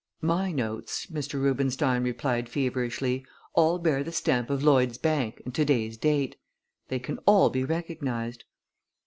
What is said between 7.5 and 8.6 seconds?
be recognized."